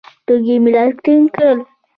[0.25, 1.55] تورکي مې لاس ټينگ کړ.